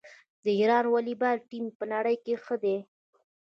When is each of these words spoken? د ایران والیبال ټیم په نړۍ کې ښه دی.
د 0.43 0.45
ایران 0.59 0.85
والیبال 0.89 1.37
ټیم 1.49 1.65
په 1.77 1.83
نړۍ 1.93 2.15
کې 2.23 2.33
ښه 2.43 2.55
دی. 2.63 2.77